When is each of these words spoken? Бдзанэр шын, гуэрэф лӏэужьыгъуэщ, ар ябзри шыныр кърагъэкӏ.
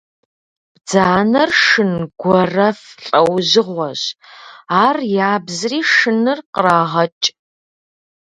Бдзанэр 0.73 1.49
шын, 1.63 1.91
гуэрэф 2.21 2.79
лӏэужьыгъуэщ, 3.05 4.01
ар 4.85 4.97
ябзри 5.33 5.79
шыныр 5.93 6.39
кърагъэкӏ. 6.53 7.27